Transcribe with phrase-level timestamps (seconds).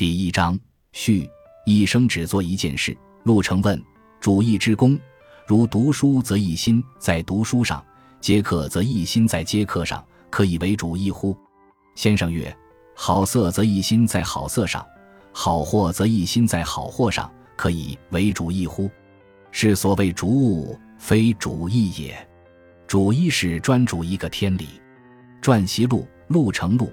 [0.00, 0.58] 第一章
[0.92, 1.28] 序，
[1.66, 2.96] 一生只做一件事。
[3.24, 3.78] 陆成问：
[4.18, 4.98] 主义之功，
[5.46, 7.84] 如读书则一心在读书上，
[8.18, 11.36] 接客则一心在接客上，可以为主义乎？
[11.96, 12.56] 先生曰：
[12.94, 14.82] 好色则一心在好色上，
[15.32, 18.90] 好货则一心在好货上，可以为主义乎？
[19.50, 22.26] 是所谓主物，非主义也。
[22.86, 24.66] 主义是专注一个天理。
[25.42, 26.90] 传习录，陆成录。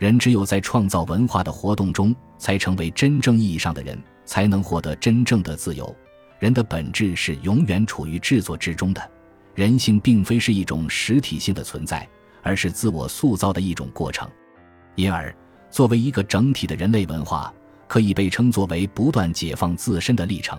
[0.00, 5.94] 人只有在创造文化的活动中，才成为真正意义上的人，才能获得真正的自由。
[6.38, 9.10] 人的本质是永远处于制作之中的，
[9.54, 12.08] 人性并非是一种实体性的存在，
[12.42, 14.26] 而是自我塑造的一种过程。
[14.94, 15.36] 因而，
[15.70, 17.52] 作为一个整体的人类文化，
[17.86, 20.58] 可以被称作为不断解放自身的历程。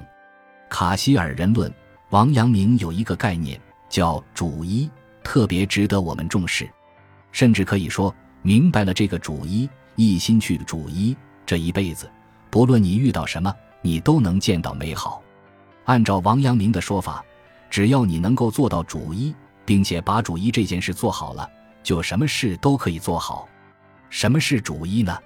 [0.69, 1.73] 卡希尔人论，
[2.11, 4.87] 王阳明有一个概念叫主一，
[5.23, 6.69] 特别值得我们重视，
[7.31, 8.15] 甚至可以说。
[8.43, 12.09] 明白了这个主一，一心去主一，这一辈子，
[12.49, 15.21] 不论你遇到什么，你都能见到美好。
[15.85, 17.23] 按照王阳明的说法，
[17.69, 19.33] 只要你能够做到主一，
[19.65, 21.47] 并且把主一这件事做好了，
[21.83, 23.47] 就什么事都可以做好。
[24.09, 25.17] 什么是主一呢？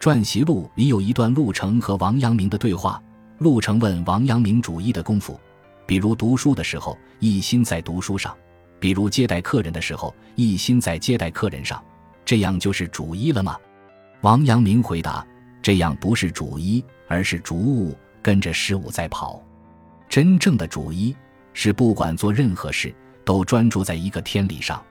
[0.00, 3.02] 传习录里有一段陆程和王阳明的对话。
[3.38, 5.38] 陆程问王阳明主一的功夫，
[5.86, 8.32] 比如读书的时候，一心在读书上；
[8.80, 11.80] 比如接待客人的时候，一心在接待客人上。
[12.28, 13.56] 这样就是主一了吗？
[14.20, 15.26] 王阳明回答
[15.62, 19.42] ：“这样不是主一，而是逐物跟着事物在跑。
[20.10, 21.16] 真正的主一
[21.54, 24.84] 是不管做任何事都专注在一个天理上。”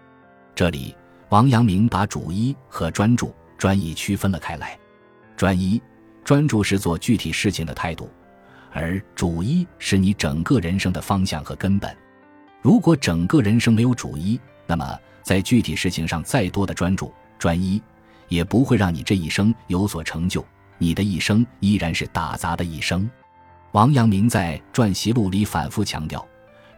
[0.55, 0.95] 这里，
[1.29, 4.75] 王阳明把主一和专注、专一区分了开来。
[5.35, 5.79] 专一、
[6.23, 8.09] 专注是做具体事情的态度，
[8.71, 11.95] 而主一是你整个人生的方向和根本。
[12.63, 17.81] 如果整个人生没有主一，那么在具体事情上再多的专注，专一
[18.27, 20.45] 也不会让你这一生有所成就，
[20.77, 23.09] 你的一生依然是打杂的一生。
[23.71, 26.25] 王阳明在《传习录》里反复强调，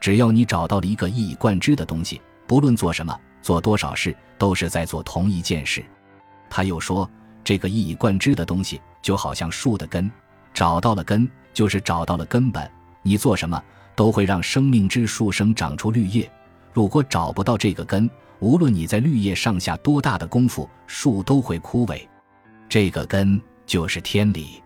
[0.02, 5.84] 只要你找到了一个一以贯之的东西，不论做什么、做多少事，都是在做同一件事。
[6.50, 7.10] 他又说，
[7.44, 10.12] 这个一以贯之的东西就好像树的根，
[10.54, 12.70] 找到了根，就是找到了根本。
[13.02, 13.64] 你做什么，
[13.96, 16.30] 都会让生命之树生长出绿叶。
[16.74, 18.10] 如果找不到这个根，
[18.40, 22.02] 无论你在绿叶上下多大的功夫，树都会枯萎。
[22.68, 24.64] 这个根就是天理。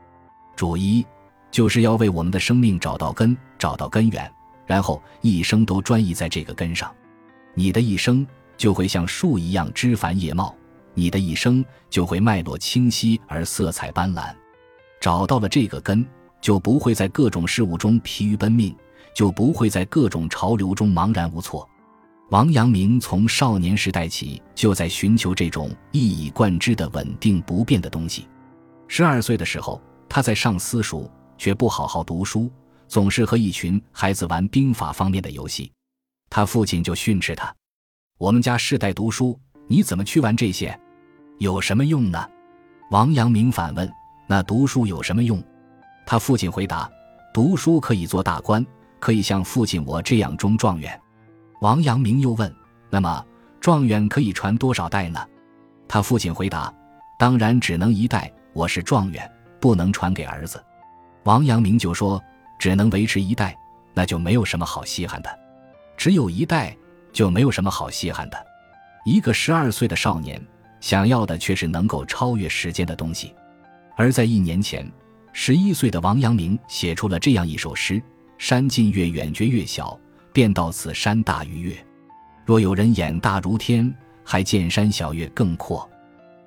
[0.55, 1.05] 主一
[1.49, 4.31] 就是要为我们的生命找到根，找到根源，
[4.65, 6.93] 然后一生都专一在这个根上。
[7.55, 8.25] 你的一生
[8.55, 10.55] 就会像树一样枝繁叶茂，
[10.93, 14.33] 你的一生就会脉络清晰而色彩斑斓。
[15.01, 16.05] 找到了这个根，
[16.39, 18.75] 就不会在各种事物中疲于奔命，
[19.15, 21.67] 就不会在各种潮流中茫然无措。
[22.29, 28.27] 王阳明从少年时代起就在寻求这种一以贯之的稳定不变的东西。
[28.87, 32.51] 十二岁的时候，他在上私塾，却不好好读书，
[32.87, 35.71] 总是和一群孩子玩兵法方面的游戏。
[36.29, 37.53] 他父亲就训斥他
[38.17, 40.77] ：“我们家世代读书，你怎么去玩这些？
[41.39, 42.27] 有什么用呢？”
[42.89, 43.91] 王阳明反问
[44.27, 45.43] ：“那读书有什么用？”
[46.05, 46.89] 他父亲回答
[47.31, 48.65] ：“读书可以做大官，
[48.99, 50.99] 可以像父亲我这样中状元。”
[51.63, 52.53] 王阳明又问
[52.91, 53.25] ：“那么
[53.61, 55.25] 状元可以传多少代呢？”
[55.87, 56.73] 他父亲回答
[57.17, 58.29] ：“当然只能一代。
[58.51, 59.31] 我是状元，
[59.61, 60.61] 不能传给儿子。”
[61.23, 62.21] 王阳明就说
[62.59, 63.57] ：“只能维持一代，
[63.93, 65.39] 那就没有什么好稀罕的。
[65.95, 66.75] 只有一代，
[67.13, 68.45] 就没有什么好稀罕的。
[69.05, 70.45] 一个十二岁的少年，
[70.81, 73.33] 想要的却是能够超越时间的东西。
[73.95, 74.85] 而在一年前，
[75.31, 78.03] 十一岁的王阳明写出了这样一首诗：
[78.37, 79.97] 山近月远觉月小。”
[80.33, 81.85] 便到此山大于月，
[82.43, 83.93] 若有人眼大如天，
[84.25, 85.87] 还见山小月更阔。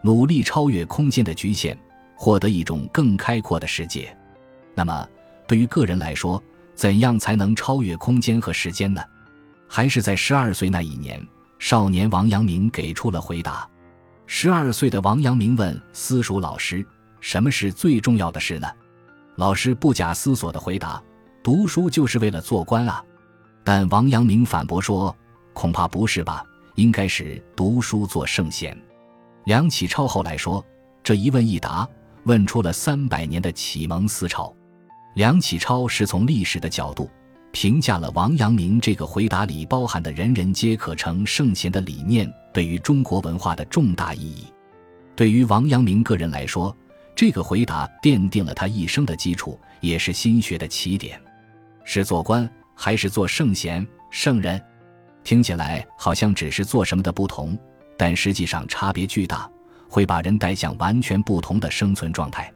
[0.03, 1.79] 努力超越空间的局限，
[2.17, 4.15] 获得一种更开阔的世界。
[4.75, 5.09] 那么，
[5.47, 6.43] 对于个人来说，
[6.75, 9.01] 怎样才能超越空间和时间呢？
[9.69, 11.25] 还是在十二岁那一年，
[11.59, 13.69] 少年王阳明给出了回答。
[14.27, 16.85] 十二岁的王阳明问私塾老师
[17.21, 18.69] ：“什么是最重要的事呢？”
[19.37, 21.03] 老师不假思索地回答
[21.43, 23.03] ：“读书就是为了做官啊。”
[23.67, 25.13] 但王阳明反驳说
[25.53, 26.45] ：“恐怕不是吧？
[26.77, 28.81] 应该是读书做圣贤。”
[29.45, 30.65] 梁启超后来说
[31.03, 31.85] ：“这一问一答，
[32.27, 34.55] 问出了三百年的启蒙思潮。”
[35.17, 37.11] 梁启超是从历史的角度
[37.51, 44.45] 评价了王阳明这个回答里包含的“人人皆可成圣贤”的理念对于中国文化的重大意义。
[45.17, 46.73] 对于王阳明个人来说，
[47.17, 51.21] 这个回答奠定了他一生的基础，也是心学的起点。
[51.83, 52.49] 是做官。
[52.77, 54.63] 还是做圣贤、圣人，
[55.25, 57.59] 听起来好像只是做什么的不同，
[57.97, 59.51] 但实际上差别巨大，
[59.89, 62.53] 会把人带向完全不同的生存状态。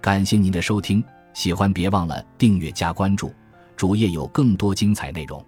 [0.00, 3.34] 感谢您的收听，喜欢别忘了订阅加关注，
[3.76, 5.44] 主页有更多精彩内容。